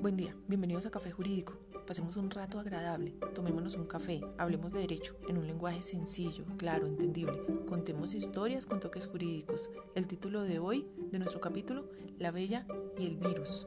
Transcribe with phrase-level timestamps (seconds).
[0.00, 1.58] Buen día, bienvenidos a Café Jurídico.
[1.86, 6.86] Pasemos un rato agradable, tomémonos un café, hablemos de derecho en un lenguaje sencillo, claro,
[6.86, 7.38] entendible.
[7.68, 9.68] Contemos historias con toques jurídicos.
[9.94, 11.84] El título de hoy de nuestro capítulo,
[12.16, 12.66] La Bella
[12.96, 13.66] y el Virus.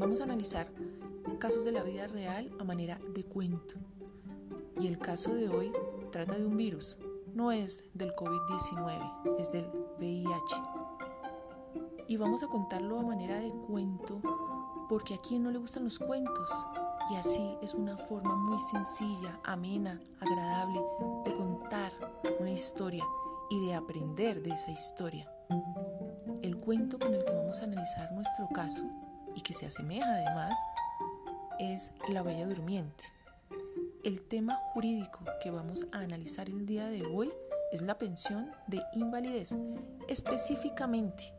[0.00, 0.68] Vamos a analizar
[1.38, 3.76] casos de la vida real a manera de cuento.
[4.80, 5.70] Y el caso de hoy
[6.10, 6.98] trata de un virus.
[7.34, 10.56] No es del COVID-19, es del VIH.
[12.08, 14.47] Y vamos a contarlo a manera de cuento
[14.88, 16.50] porque a quien no le gustan los cuentos.
[17.10, 20.80] Y así es una forma muy sencilla, amena, agradable
[21.24, 21.92] de contar
[22.38, 23.04] una historia
[23.50, 25.30] y de aprender de esa historia.
[26.42, 28.84] El cuento con el que vamos a analizar nuestro caso
[29.34, 30.58] y que se asemeja además
[31.58, 33.04] es La Bella Durmiente.
[34.04, 37.32] El tema jurídico que vamos a analizar el día de hoy
[37.72, 39.54] es la pensión de invalidez.
[40.08, 41.34] Específicamente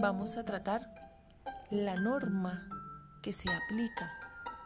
[0.00, 0.92] vamos a tratar
[1.70, 2.68] la norma
[3.24, 4.12] que se aplica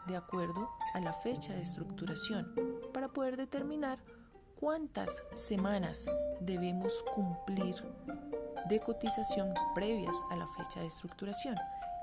[0.05, 2.53] de acuerdo a la fecha de estructuración
[2.93, 4.03] para poder determinar
[4.57, 6.05] cuántas semanas
[6.41, 7.73] debemos cumplir
[8.67, 11.55] de cotización previas a la fecha de estructuración.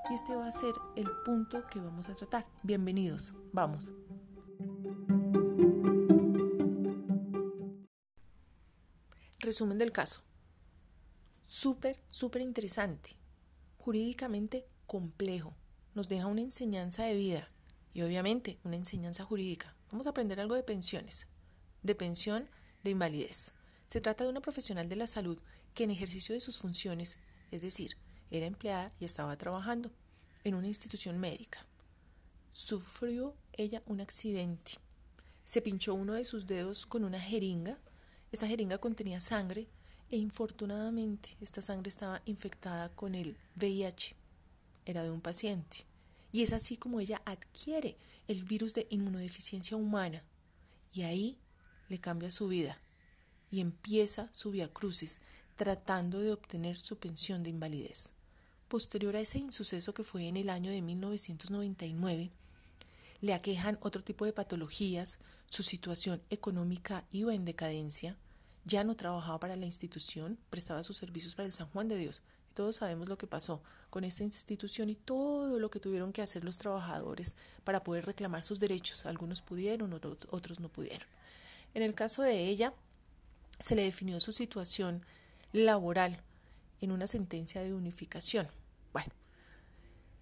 [0.09, 2.47] Y este va a ser el punto que vamos a tratar.
[2.63, 3.93] Bienvenidos, vamos.
[9.41, 10.23] Resumen del caso.
[11.45, 13.11] Súper, súper interesante.
[13.77, 15.53] Jurídicamente complejo
[15.97, 17.49] nos deja una enseñanza de vida
[17.91, 19.75] y obviamente una enseñanza jurídica.
[19.89, 21.27] Vamos a aprender algo de pensiones,
[21.81, 22.47] de pensión
[22.83, 23.51] de invalidez.
[23.87, 25.39] Se trata de una profesional de la salud
[25.73, 27.17] que en ejercicio de sus funciones,
[27.49, 27.97] es decir,
[28.29, 29.91] era empleada y estaba trabajando
[30.43, 31.65] en una institución médica.
[32.51, 34.73] Sufrió ella un accidente.
[35.43, 37.75] Se pinchó uno de sus dedos con una jeringa.
[38.31, 39.67] Esta jeringa contenía sangre
[40.11, 44.26] e infortunadamente esta sangre estaba infectada con el VIH
[44.91, 45.85] era de un paciente.
[46.31, 50.23] Y es así como ella adquiere el virus de inmunodeficiencia humana.
[50.93, 51.39] Y ahí
[51.89, 52.79] le cambia su vida.
[53.49, 55.21] Y empieza su via crucis
[55.55, 58.13] tratando de obtener su pensión de invalidez.
[58.67, 62.31] Posterior a ese insuceso que fue en el año de 1999,
[63.21, 68.17] le aquejan otro tipo de patologías, su situación económica iba en decadencia,
[68.65, 72.21] ya no trabajaba para la institución, prestaba sus servicios para el San Juan de Dios,
[72.57, 76.43] todos sabemos lo que pasó con esta institución y todo lo que tuvieron que hacer
[76.43, 79.05] los trabajadores para poder reclamar sus derechos.
[79.05, 81.07] Algunos pudieron, otros no pudieron.
[81.75, 82.73] En el caso de ella,
[83.59, 85.05] se le definió su situación
[85.53, 86.19] laboral
[86.81, 88.47] en una sentencia de unificación.
[88.91, 89.11] Bueno,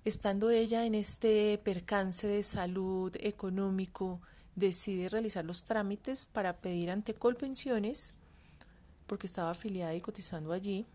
[0.04, 4.20] estando ella en este percance de salud económico,
[4.56, 8.14] decide realizar los trámites para pedir ante Colpensiones,
[9.08, 10.86] porque estaba afiliada y cotizando allí,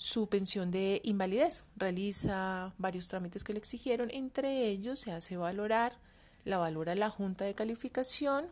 [0.00, 1.66] su pensión de invalidez.
[1.76, 5.98] Realiza varios trámites que le exigieron, entre ellos se hace valorar,
[6.46, 8.46] la valora la Junta de Calificación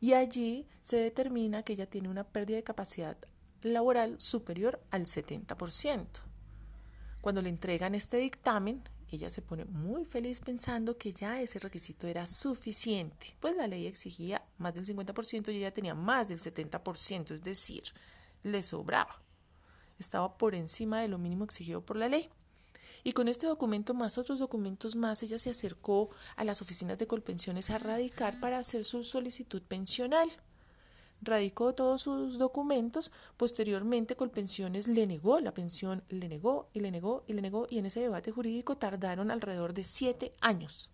[0.00, 3.16] y allí se determina que ella tiene una pérdida de capacidad
[3.62, 6.06] laboral superior al 70%.
[7.20, 12.08] Cuando le entregan este dictamen, ella se pone muy feliz pensando que ya ese requisito
[12.08, 17.30] era suficiente, pues la ley exigía más del 50% y ella tenía más del 70%,
[17.32, 17.84] es decir,
[18.42, 19.23] le sobraba
[19.98, 22.30] estaba por encima de lo mínimo exigido por la ley.
[23.06, 27.06] Y con este documento más otros documentos más, ella se acercó a las oficinas de
[27.06, 30.28] Colpensiones a radicar para hacer su solicitud pensional.
[31.20, 37.24] Radicó todos sus documentos, posteriormente Colpensiones le negó la pensión, le negó y le negó
[37.26, 40.90] y le negó, y en ese debate jurídico tardaron alrededor de siete años.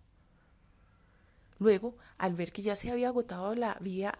[1.59, 4.17] Luego, al ver que ya se había agotado la vía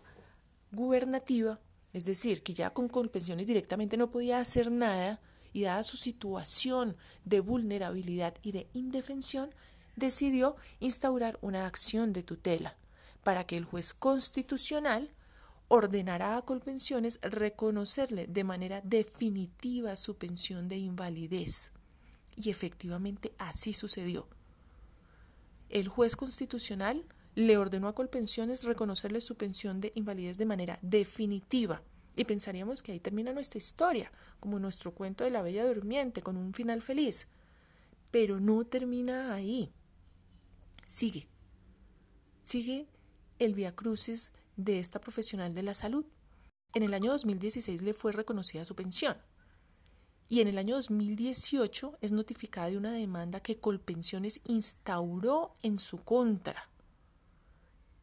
[0.71, 1.59] gubernativa,
[1.93, 5.19] es decir, que ya con pensiones directamente no podía hacer nada
[5.53, 9.53] y dada su situación de vulnerabilidad y de indefensión,
[9.95, 12.77] decidió instaurar una acción de tutela
[13.23, 15.13] para que el juez constitucional
[15.67, 21.71] ordenara a Colpensiones reconocerle de manera definitiva su pensión de invalidez.
[22.35, 24.27] Y efectivamente así sucedió.
[25.69, 27.05] El juez constitucional
[27.35, 31.81] le ordenó a Colpensiones reconocerle su pensión de invalidez de manera definitiva.
[32.15, 36.35] Y pensaríamos que ahí termina nuestra historia, como nuestro cuento de la Bella Durmiente, con
[36.35, 37.27] un final feliz.
[38.11, 39.71] Pero no termina ahí.
[40.85, 41.29] Sigue.
[42.41, 42.87] Sigue
[43.39, 46.05] el via crucis de esta profesional de la salud.
[46.73, 49.15] En el año 2016 le fue reconocida su pensión.
[50.27, 56.03] Y en el año 2018 es notificada de una demanda que Colpensiones instauró en su
[56.03, 56.70] contra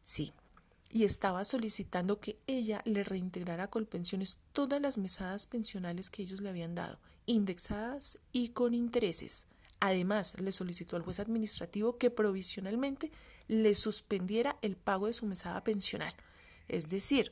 [0.09, 0.33] Sí,
[0.89, 6.41] y estaba solicitando que ella le reintegrara a Colpensiones todas las mesadas pensionales que ellos
[6.41, 6.97] le habían dado,
[7.27, 9.45] indexadas y con intereses,
[9.79, 13.11] Además, le solicitó al juez administrativo que provisionalmente
[13.47, 16.13] le suspendiera el pago de su mesada pensional.
[16.67, 17.31] Es decir,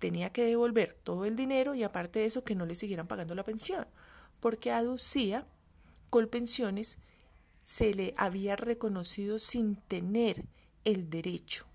[0.00, 3.36] tenía que devolver todo el dinero y aparte de eso que no le siguieran pagando
[3.36, 3.86] la pensión,
[4.40, 5.46] porque aducía
[6.10, 6.98] Colpensiones
[7.64, 10.44] se le había reconocido sin tener
[10.84, 11.71] el derecho.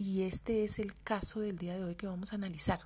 [0.00, 2.80] Y este es el caso del día de hoy que vamos a analizar.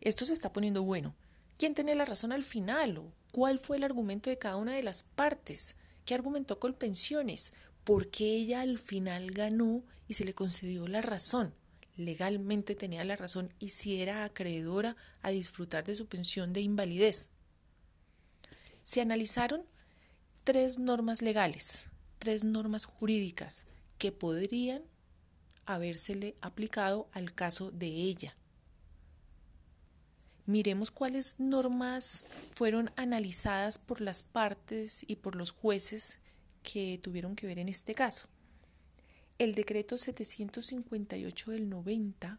[0.00, 1.16] Esto se está poniendo bueno.
[1.58, 2.98] ¿Quién tiene la razón al final?
[2.98, 5.74] ¿O cuál fue el argumento de cada una de las partes?
[6.04, 7.54] ¿Qué argumentó Colpensiones?
[7.82, 11.52] ¿Por qué ella al final ganó y se le concedió la razón?
[11.96, 17.30] Legalmente tenía la razón y si era acreedora a disfrutar de su pensión de invalidez.
[18.84, 19.64] Se analizaron
[20.44, 21.88] tres normas legales,
[22.20, 23.66] tres normas jurídicas
[23.98, 24.84] que podrían
[25.66, 28.36] habérsele aplicado al caso de ella.
[30.46, 36.20] Miremos cuáles normas fueron analizadas por las partes y por los jueces
[36.62, 38.28] que tuvieron que ver en este caso.
[39.38, 42.38] El decreto 758 del 90,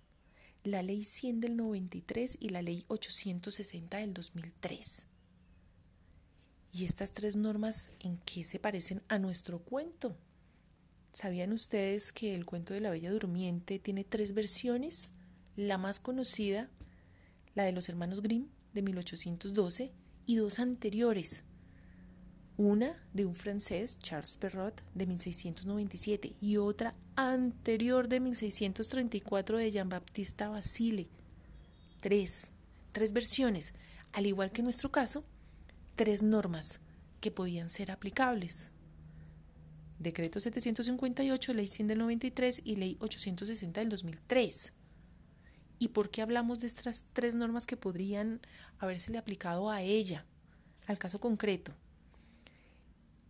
[0.63, 5.07] la ley 100 del 93 y la ley 860 del 2003.
[6.73, 10.15] Y estas tres normas, ¿en qué se parecen a nuestro cuento?
[11.15, 15.13] ¿Sabían ustedes que el cuento de la Bella Durmiente tiene tres versiones?
[15.55, 16.69] La más conocida
[17.53, 19.93] la de los hermanos Grimm de 1812
[20.25, 21.45] y dos anteriores.
[22.57, 30.47] Una de un francés, Charles Perrault, de 1697 y otra anterior de 1634 de Jean-Baptiste
[30.47, 31.07] Basile.
[32.01, 32.49] Tres,
[32.91, 33.73] tres versiones,
[34.11, 35.23] al igual que en nuestro caso,
[35.95, 36.81] tres normas
[37.21, 38.73] que podían ser aplicables.
[39.99, 44.73] Decreto 758, Ley 100 del 93 y Ley 860 del 2003.
[45.79, 48.41] ¿Y por qué hablamos de estas tres normas que podrían
[48.79, 50.25] habérsele aplicado a ella,
[50.87, 51.73] al caso concreto?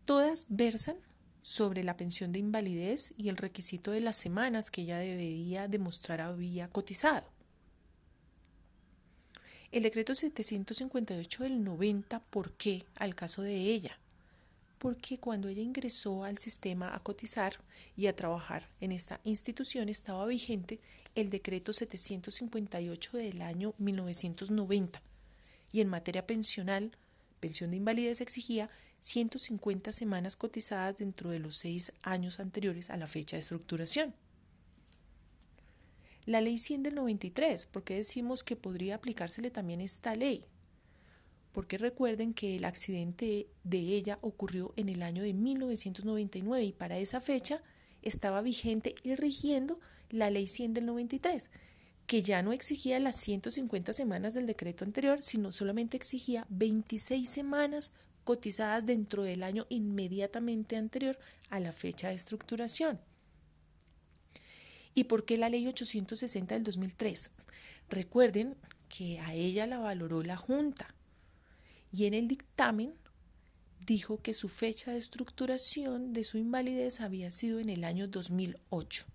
[0.06, 0.98] Todas versan
[1.40, 6.20] sobre la pensión de invalidez y el requisito de las semanas que ella debería demostrar
[6.20, 7.30] había cotizado.
[9.72, 12.86] El decreto 758 del 90, ¿por qué?
[12.96, 14.00] Al caso de ella
[14.86, 17.56] porque cuando ella ingresó al sistema a cotizar
[17.98, 20.80] y a trabajar en esta institución estaba vigente
[21.16, 25.02] el decreto 758 del año 1990
[25.72, 26.92] y en materia pensional,
[27.40, 33.08] pensión de invalidez exigía 150 semanas cotizadas dentro de los seis años anteriores a la
[33.08, 34.14] fecha de estructuración.
[36.28, 40.46] La ley 100 del 93, ¿por qué decimos que podría aplicársele también esta ley?
[41.56, 46.98] Porque recuerden que el accidente de ella ocurrió en el año de 1999 y para
[46.98, 47.64] esa fecha
[48.02, 49.80] estaba vigente y rigiendo
[50.10, 51.50] la ley 100 del 93,
[52.08, 57.94] que ya no exigía las 150 semanas del decreto anterior, sino solamente exigía 26 semanas
[58.26, 61.18] cotizadas dentro del año inmediatamente anterior
[61.50, 63.00] a la fecha de estructuración.
[64.94, 67.32] ¿Y por qué la ley 860 del 2003?
[67.90, 68.58] Recuerden
[68.90, 70.95] que a ella la valoró la Junta
[71.96, 72.94] y en el dictamen
[73.86, 79.06] dijo que su fecha de estructuración de su invalidez había sido en el año 2008.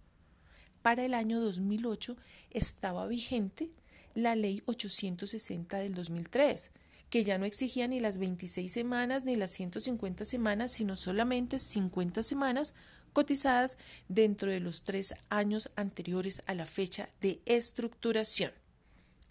[0.80, 2.16] Para el año 2008
[2.50, 3.70] estaba vigente
[4.14, 6.72] la ley 860 del 2003,
[7.10, 12.22] que ya no exigía ni las 26 semanas ni las 150 semanas, sino solamente 50
[12.22, 12.72] semanas
[13.12, 13.76] cotizadas
[14.08, 18.52] dentro de los tres años anteriores a la fecha de estructuración.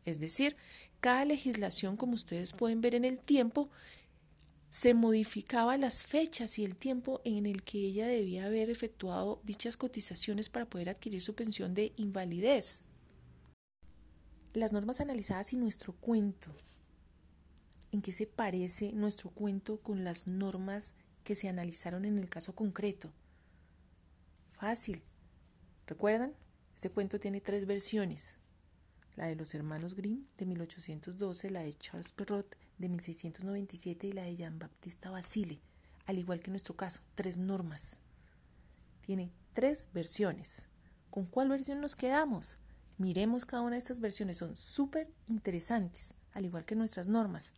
[0.05, 0.55] Es decir,
[0.99, 3.69] cada legislación, como ustedes pueden ver en el tiempo,
[4.69, 9.77] se modificaba las fechas y el tiempo en el que ella debía haber efectuado dichas
[9.77, 12.83] cotizaciones para poder adquirir su pensión de invalidez.
[14.53, 16.53] Las normas analizadas y nuestro cuento.
[17.91, 22.53] ¿En qué se parece nuestro cuento con las normas que se analizaron en el caso
[22.55, 23.11] concreto?
[24.49, 25.01] Fácil.
[25.87, 26.33] ¿Recuerdan?
[26.75, 28.38] Este cuento tiene tres versiones
[29.19, 34.23] la de los hermanos Grimm de 1812, la de Charles Perrault de 1697 y la
[34.23, 35.59] de Jean-Baptiste Basile,
[36.05, 37.99] al igual que en nuestro caso, tres normas.
[39.01, 40.69] Tiene tres versiones.
[41.09, 42.59] ¿Con cuál versión nos quedamos?
[42.97, 47.51] Miremos cada una de estas versiones, son súper interesantes, al igual que nuestras normas.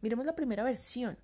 [0.00, 1.18] Miremos la primera versión,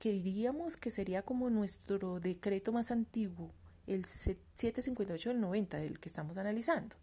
[0.00, 3.54] que diríamos que sería como nuestro decreto más antiguo,
[3.86, 6.96] el 758 del 90, del que estamos analizando.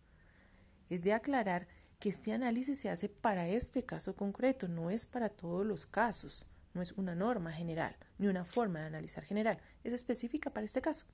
[0.89, 1.69] Es de aclarar
[2.01, 6.45] que este análisis se hace para este caso concreto, no es para todos los casos,
[6.73, 10.81] no es una norma general, ni una forma de analizar general, es específica para este
[10.81, 11.05] caso.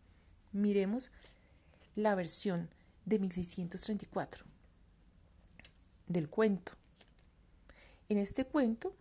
[0.51, 1.11] Miremos
[1.93, 2.69] la versión
[3.05, 4.45] de 1634
[6.07, 6.71] del cuento.
[8.09, 8.95] En este cuento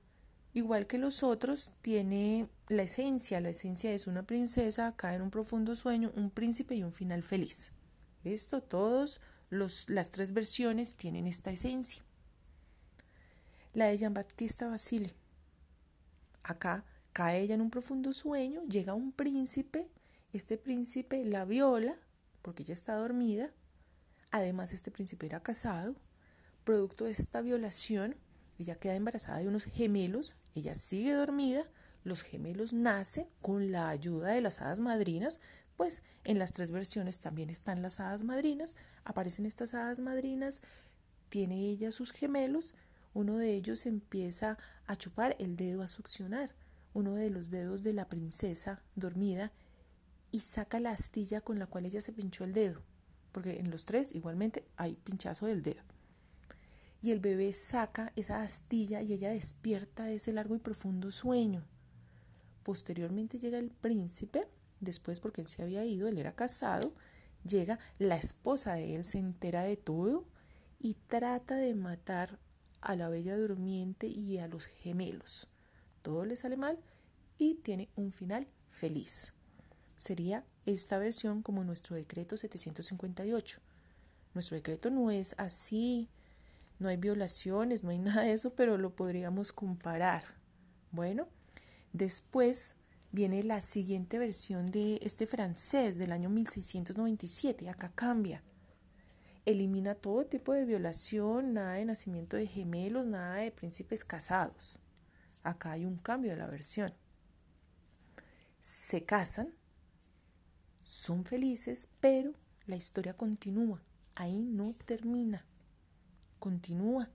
[0.57, 3.43] Igual que los otros, tiene la esencia.
[3.43, 7.23] La esencia es una princesa, cae en un profundo sueño, un príncipe y un final
[7.23, 7.73] feliz.
[8.25, 8.63] ¿Listo?
[8.63, 12.03] Todos las tres versiones tienen esta esencia.
[13.75, 15.15] La de Jean Baptista Basile.
[16.43, 19.91] Acá cae ella en un profundo sueño, llega un príncipe,
[20.33, 21.97] este príncipe la viola,
[22.43, 23.51] porque ella está dormida.
[24.31, 25.97] Además, este príncipe era casado.
[26.65, 28.17] Producto de esta violación,
[28.59, 31.63] ella queda embarazada de unos gemelos, ella sigue dormida,
[32.05, 35.41] los gemelos nacen con la ayuda de las hadas madrinas,
[35.77, 40.63] pues en las tres versiones también están las hadas madrinas, aparecen estas hadas madrinas,
[41.29, 42.75] tiene ella sus gemelos,
[43.15, 46.55] uno de ellos empieza a chupar el dedo, a succionar
[46.95, 49.53] uno de los dedos de la princesa dormida
[50.31, 52.83] y saca la astilla con la cual ella se pinchó el dedo,
[53.33, 55.83] porque en los tres igualmente hay pinchazo del dedo
[57.07, 61.65] y el bebé saca esa astilla y ella despierta de ese largo y profundo sueño.
[62.65, 64.49] Posteriormente llega el príncipe,
[64.87, 66.95] después porque él se había ido, él era casado,
[67.45, 70.25] llega la esposa de él, se entera de todo
[70.81, 72.39] y trata de matar
[72.81, 75.49] a la bella durmiente y a los gemelos.
[76.01, 76.79] Todo le sale mal
[77.37, 79.35] y tiene un final feliz.
[79.99, 83.61] Sería esta versión como nuestro decreto 758.
[84.33, 86.09] Nuestro decreto no es así
[86.79, 90.23] no hay violaciones, no hay nada de eso, pero lo podríamos comparar.
[90.91, 91.29] Bueno,
[91.93, 92.75] después
[93.17, 98.45] viene la siguiente versión de este francés del año 1697, acá cambia.
[99.47, 104.81] Elimina todo tipo de violación, nada de nacimiento de gemelos, nada de príncipes casados.
[105.43, 106.93] Acá hay un cambio de la versión.
[108.61, 109.55] Se casan,
[110.85, 112.35] son felices, pero
[112.67, 113.83] la historia continúa.
[114.15, 115.47] Ahí no termina
[116.39, 117.09] continúa.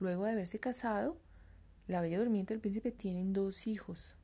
[0.00, 1.20] Luego de haberse casado,
[1.86, 4.16] la bella durmiente y el príncipe tienen dos hijos.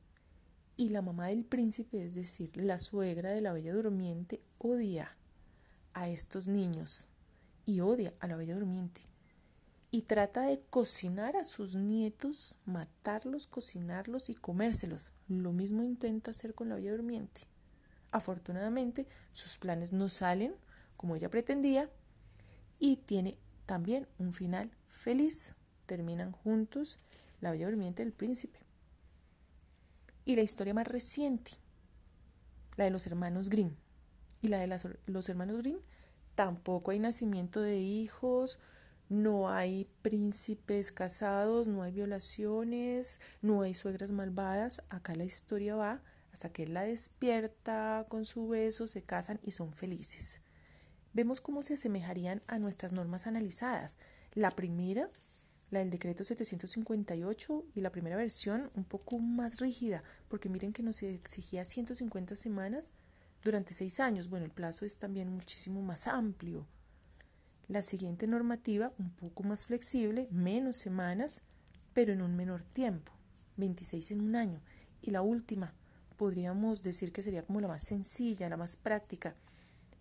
[0.79, 5.17] Y la mamá del príncipe, es decir, la suegra de la bella durmiente, odia
[5.93, 7.09] a estos niños
[7.65, 9.01] y odia a la bella durmiente.
[9.89, 15.11] Y trata de cocinar a sus nietos, matarlos, cocinarlos y comérselos.
[15.27, 17.41] Lo mismo intenta hacer con la bella durmiente.
[18.11, 20.53] Afortunadamente, sus planes no salen
[20.95, 21.89] como ella pretendía
[22.77, 25.55] y tiene también un final feliz.
[25.87, 26.99] Terminan juntos
[27.41, 28.66] la bella durmiente del príncipe.
[30.27, 31.51] Y la historia más reciente,
[32.75, 33.71] la de los hermanos Grimm.
[34.41, 34.67] Y la de
[35.07, 35.79] los hermanos Grimm,
[36.35, 38.59] tampoco hay nacimiento de hijos,
[39.09, 44.83] no hay príncipes casados, no hay violaciones, no hay suegras malvadas.
[44.89, 49.51] Acá la historia va hasta que él la despierta con su beso, se casan y
[49.51, 50.41] son felices
[51.17, 53.97] vemos cómo se asemejarían a nuestras normas analizadas.
[54.35, 55.09] La primera,
[55.69, 60.83] la del decreto 758 y la primera versión un poco más rígida, porque miren que
[60.83, 62.93] nos exigía 150 semanas
[63.43, 64.29] durante seis años.
[64.29, 66.65] Bueno, el plazo es también muchísimo más amplio.
[67.67, 71.41] La siguiente normativa, un poco más flexible, menos semanas,
[71.93, 73.11] pero en un menor tiempo,
[73.57, 74.61] 26 en un año.
[75.01, 75.73] Y la última,
[76.15, 79.35] podríamos decir que sería como la más sencilla, la más práctica,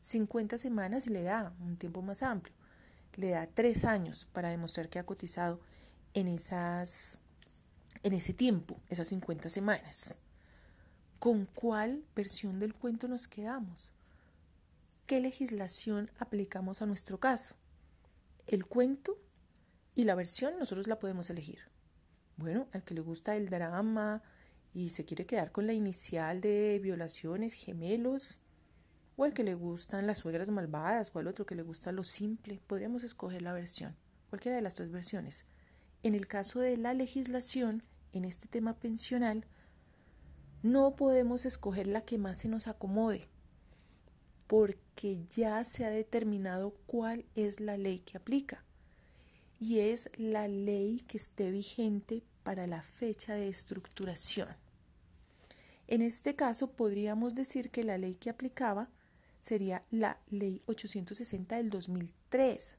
[0.03, 2.55] 50 semanas le da un tiempo más amplio.
[3.17, 5.61] Le da tres años para demostrar que ha cotizado
[6.15, 7.19] en, esas,
[8.03, 10.19] en ese tiempo, esas 50 semanas.
[11.19, 13.91] ¿Con cuál versión del cuento nos quedamos?
[15.07, 17.55] ¿Qué legislación aplicamos a nuestro caso?
[18.47, 19.19] El cuento
[19.95, 21.61] y la versión nosotros la podemos elegir.
[22.37, 24.23] Bueno, al que le gusta el drama
[24.75, 28.39] y se quiere quedar con la inicial de violaciones, gemelos,
[29.17, 32.05] o al que le gustan las suegras malvadas, o al otro que le gusta lo
[32.05, 33.97] simple, podríamos escoger la versión,
[34.29, 35.47] cualquiera de las tres versiones.
[36.03, 37.83] En el caso de la legislación,
[38.13, 39.47] en este tema pensional,
[40.63, 43.29] no podemos escoger la que más se nos acomode,
[44.47, 48.65] porque ya se ha determinado cuál es la ley que aplica,
[49.59, 54.49] y es la ley que esté vigente para la fecha de estructuración.
[55.89, 58.91] En este caso podríamos decir que la ley que aplicaba
[59.47, 62.79] sería la ley 860 del 2003,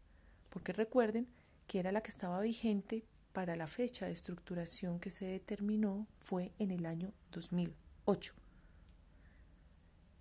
[0.50, 1.26] porque recuerden
[1.66, 6.52] que era la que estaba vigente para la fecha de estructuración que se determinó fue
[6.60, 8.34] en el año 2008.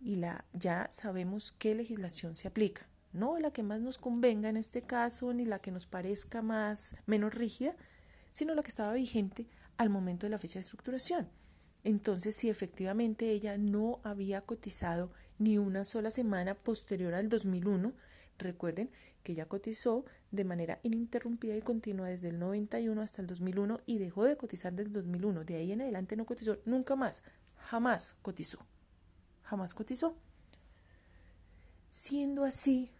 [0.00, 4.56] Y la, ya sabemos qué legislación se aplica, no la que más nos convenga en
[4.56, 7.74] este caso, ni la que nos parezca más menos rígida,
[8.32, 9.48] sino la que estaba vigente
[9.78, 11.28] al momento de la fecha de estructuración.
[11.82, 17.92] Entonces, si efectivamente ella no había cotizado ni una sola semana posterior al 2001,
[18.38, 18.90] recuerden
[19.22, 23.98] que ella cotizó de manera ininterrumpida y continua desde el 91 hasta el 2001 y
[23.98, 25.44] dejó de cotizar desde el 2001.
[25.44, 27.22] De ahí en adelante no cotizó nunca más,
[27.56, 28.64] jamás cotizó,
[29.42, 30.16] jamás cotizó.
[31.90, 32.90] Siendo así,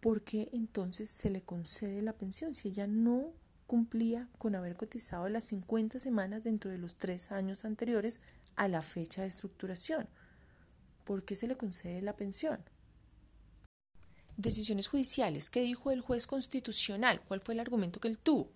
[0.00, 3.32] ¿por qué entonces se le concede la pensión si ella no
[3.66, 8.20] cumplía con haber cotizado las 50 semanas dentro de los tres años anteriores
[8.54, 10.08] a la fecha de estructuración?
[11.06, 12.62] ¿Por qué se le concede la pensión?
[14.36, 15.50] decisiones judiciales.
[15.50, 17.22] ¿Qué dijo el juez constitucional?
[17.26, 18.50] ¿Cuál fue el argumento que él tuvo?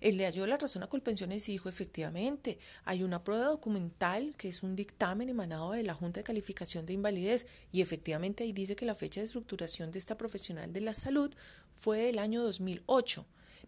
[0.00, 4.48] Él le halló la razón a Colpensiones y dijo, efectivamente, hay una prueba documental que
[4.48, 8.76] es un dictamen emanado de la Junta de Calificación de Invalidez y efectivamente ahí dice
[8.76, 11.32] que la fecha de estructuración de esta profesional de la salud
[11.76, 13.24] fue del año 2008.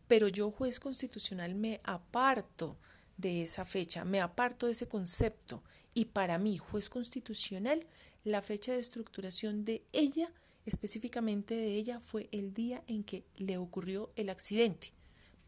[0.09, 2.77] Pero yo, juez constitucional, me aparto
[3.17, 5.63] de esa fecha, me aparto de ese concepto
[5.95, 7.87] y para mí, juez constitucional,
[8.27, 10.33] la fecha de estructuración de ella
[10.65, 14.93] específicamente de ella fue el día en que le ocurrió el accidente.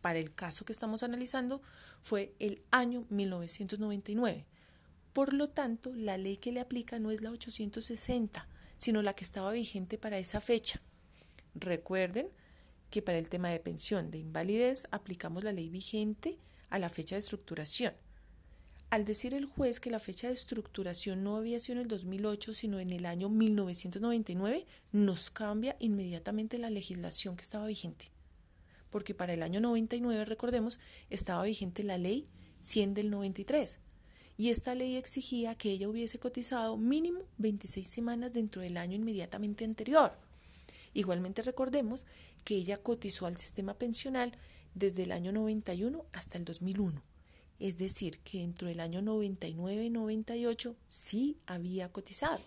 [0.00, 1.60] Para el caso que estamos analizando
[2.02, 4.46] fue el año 1999.
[5.12, 9.24] Por lo tanto, la ley que le aplica no es la 860, sino la que
[9.24, 10.80] estaba vigente para esa fecha.
[11.56, 12.30] Recuerden
[12.90, 16.38] que para el tema de pensión de invalidez aplicamos la ley vigente
[16.70, 17.92] a la fecha de estructuración.
[18.90, 22.54] Al decir el juez que la fecha de estructuración no había sido en el 2008,
[22.54, 28.06] sino en el año 1999, nos cambia inmediatamente la legislación que estaba vigente.
[28.88, 30.80] Porque para el año 99, recordemos,
[31.10, 32.24] estaba vigente la ley
[32.60, 33.80] 100 del 93.
[34.38, 39.66] Y esta ley exigía que ella hubiese cotizado mínimo 26 semanas dentro del año inmediatamente
[39.66, 40.16] anterior.
[40.94, 42.06] Igualmente recordemos
[42.42, 44.32] que ella cotizó al sistema pensional
[44.74, 47.02] desde el año 91 hasta el 2001
[47.58, 52.40] es decir, que dentro del año 99-98 sí había cotizado,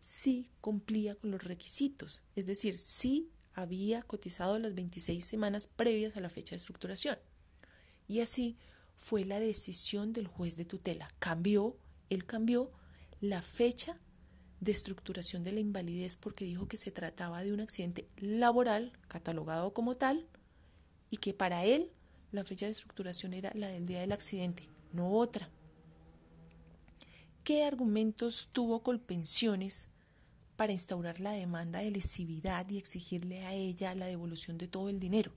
[0.00, 6.20] sí cumplía con los requisitos, es decir, sí había cotizado las 26 semanas previas a
[6.20, 7.18] la fecha de estructuración.
[8.06, 8.56] Y así
[8.96, 11.08] fue la decisión del juez de tutela.
[11.18, 11.76] Cambió,
[12.08, 12.70] él cambió
[13.20, 13.98] la fecha
[14.60, 19.72] de estructuración de la invalidez porque dijo que se trataba de un accidente laboral catalogado
[19.72, 20.28] como tal
[21.10, 21.92] y que para él
[22.30, 25.48] la fecha de estructuración era la del día del accidente, no otra.
[27.42, 29.88] ¿Qué argumentos tuvo Colpensiones
[30.56, 34.98] para instaurar la demanda de lesividad y exigirle a ella la devolución de todo el
[34.98, 35.32] dinero?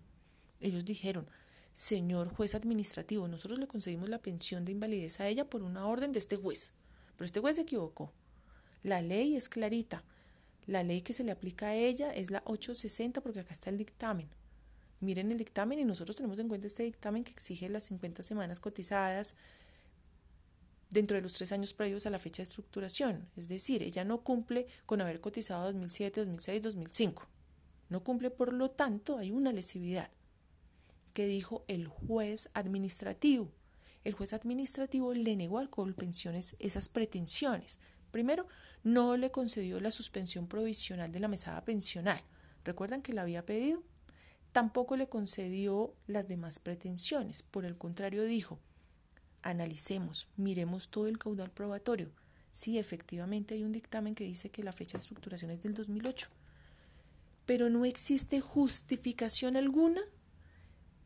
[0.60, 1.30] Ellos dijeron,
[1.72, 6.12] señor juez administrativo, nosotros le concedimos la pensión de invalidez a ella por una orden
[6.12, 6.74] de este juez,
[7.16, 8.12] pero este juez se equivocó.
[8.84, 10.04] La ley es clarita.
[10.68, 13.78] La ley que se le aplica a ella es la 860 porque acá está el
[13.78, 14.30] dictamen
[15.02, 18.60] miren el dictamen y nosotros tenemos en cuenta este dictamen que exige las 50 semanas
[18.60, 19.36] cotizadas
[20.90, 23.28] dentro de los tres años previos a la fecha de estructuración.
[23.36, 27.28] Es decir, ella no cumple con haber cotizado 2007, 2006, 2005.
[27.90, 30.10] No cumple, por lo tanto, hay una lesividad
[31.14, 33.52] que dijo el juez administrativo.
[34.04, 37.80] El juez administrativo le negó al Colpensiones esas pretensiones.
[38.12, 38.48] Primero,
[38.84, 42.22] no le concedió la suspensión provisional de la mesada pensional.
[42.64, 43.84] ¿Recuerdan que la había pedido?
[44.52, 48.60] Tampoco le concedió las demás pretensiones, por el contrario dijo,
[49.44, 52.12] analicemos, miremos todo el caudal probatorio.
[52.52, 56.30] Sí, efectivamente hay un dictamen que dice que la fecha de estructuración es del 2008,
[57.46, 60.02] pero no existe justificación alguna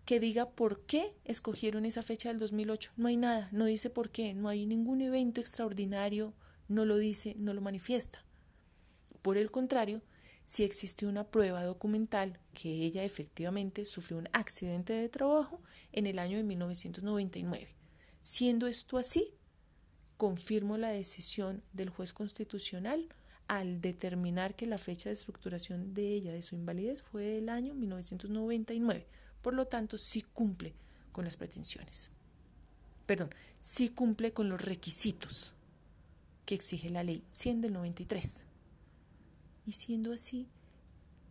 [0.06, 2.94] que diga por qué escogieron esa fecha del 2008.
[2.98, 6.34] No hay nada, no dice por qué, no hay ningún evento extraordinario,
[6.68, 8.24] no lo dice, no lo manifiesta.
[9.22, 10.02] Por el contrario,
[10.46, 16.20] si existe una prueba documental que ella efectivamente sufrió un accidente de trabajo en el
[16.20, 17.68] año de 1999.
[18.22, 19.34] Siendo esto así,
[20.18, 23.10] confirmo la decisión del juez constitucional
[23.48, 27.74] al determinar que la fecha de estructuración de ella, de su invalidez, fue del año
[27.74, 29.06] 1999.
[29.42, 30.74] Por lo tanto, sí cumple
[31.12, 32.12] con las pretensiones.
[33.06, 33.30] Perdón,
[33.60, 35.54] sí cumple con los requisitos
[36.46, 38.48] que exige la ley 100 del 93.
[39.66, 40.48] Y siendo así,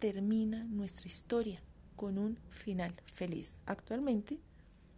[0.00, 1.62] termina nuestra historia
[1.94, 3.60] con un final feliz.
[3.64, 4.40] Actualmente,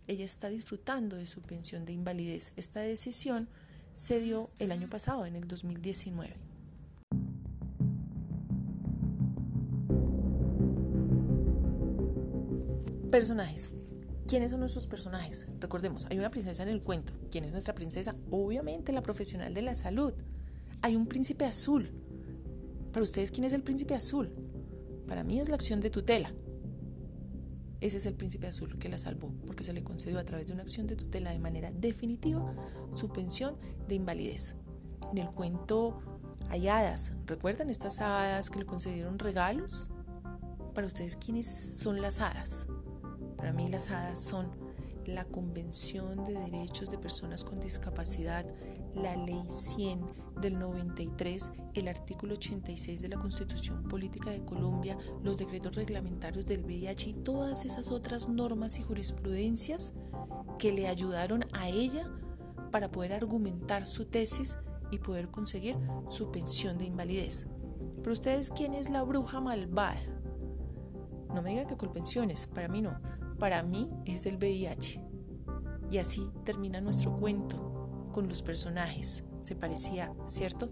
[0.06, 2.54] ella está disfrutando de su pensión de invalidez.
[2.56, 3.48] Esta decisión
[3.92, 6.34] se dio el año pasado, en el 2019.
[13.10, 13.72] Personajes.
[14.26, 15.46] ¿Quiénes son nuestros personajes?
[15.60, 17.12] Recordemos, hay una princesa en el cuento.
[17.30, 18.16] ¿Quién es nuestra princesa?
[18.30, 20.12] Obviamente la profesional de la salud.
[20.82, 21.90] Hay un príncipe azul,
[22.96, 24.32] para ustedes, ¿quién es el príncipe azul?
[25.06, 26.32] Para mí es la acción de tutela.
[27.82, 30.54] Ese es el príncipe azul que la salvó, porque se le concedió a través de
[30.54, 32.54] una acción de tutela de manera definitiva
[32.94, 34.56] su pensión de invalidez.
[35.12, 35.98] En el cuento
[36.48, 39.90] hay hadas, ¿recuerdan estas hadas que le concedieron regalos?
[40.72, 41.46] para ustedes, ¿quiénes
[41.78, 42.66] son las hadas?
[43.36, 44.50] Para mí las hadas son
[45.04, 48.46] la Convención de Derechos de Personas con Discapacidad,
[48.96, 50.06] la Ley 100
[50.40, 56.64] del 93, el artículo 86 de la Constitución Política de Colombia, los decretos reglamentarios del
[56.64, 59.94] VIH y todas esas otras normas y jurisprudencias
[60.58, 62.10] que le ayudaron a ella
[62.70, 64.58] para poder argumentar su tesis
[64.90, 65.76] y poder conseguir
[66.08, 67.48] su pensión de invalidez.
[67.98, 69.96] Pero ustedes, ¿quién es la bruja malvada?
[71.34, 72.98] No me digan que con pensiones, para mí no.
[73.38, 75.02] Para mí es el VIH.
[75.90, 77.65] Y así termina nuestro cuento
[78.16, 79.24] con los personajes.
[79.42, 80.70] Se parecía, ¿cierto?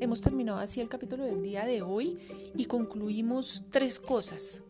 [0.00, 2.20] Hemos terminado así el capítulo del día de hoy
[2.54, 4.64] y concluimos tres cosas.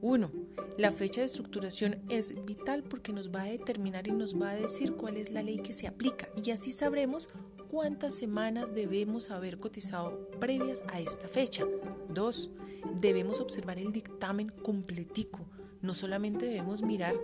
[0.00, 0.32] Uno,
[0.76, 4.56] la fecha de estructuración es vital porque nos va a determinar y nos va a
[4.56, 7.30] decir cuál es la ley que se aplica y así sabremos
[7.70, 11.64] cuántas semanas debemos haber cotizado previas a esta fecha.
[12.08, 12.50] 2.
[12.94, 15.46] Debemos observar el dictamen completico.
[15.82, 17.14] No solamente debemos mirar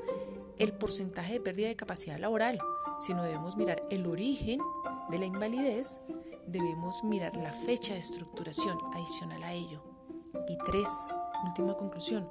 [0.58, 2.58] el porcentaje de pérdida de capacidad laboral,
[2.98, 4.60] sino debemos mirar el origen
[5.10, 6.00] de la invalidez,
[6.46, 9.82] debemos mirar la fecha de estructuración adicional a ello.
[10.48, 10.88] Y 3.
[11.46, 12.28] Última conclusión.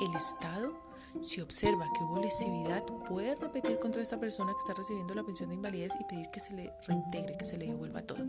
[0.00, 0.72] El Estado
[1.20, 5.50] si observa que hubo lesividad, puede repetir contra esta persona que está recibiendo la pensión
[5.50, 8.24] de invalidez y pedir que se le reintegre, que se le devuelva todo.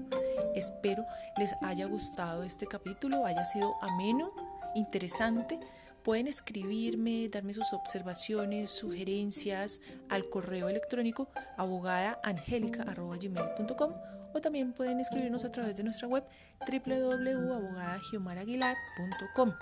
[0.56, 1.06] Espero
[1.38, 4.32] les haya gustado este capítulo, haya sido ameno,
[4.76, 5.60] interesante.
[6.04, 13.94] Pueden escribirme, darme sus observaciones, sugerencias al correo electrónico abogadaangelica.com
[14.34, 16.24] o también pueden escribirnos a través de nuestra web
[16.68, 19.54] www.abogadagiomarAguilar.com.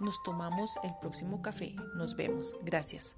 [0.00, 1.74] Nos tomamos el próximo café.
[1.94, 2.56] Nos vemos.
[2.62, 3.16] Gracias.